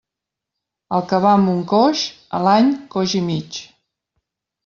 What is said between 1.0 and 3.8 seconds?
que va amb un coix, a l'any coix i mig.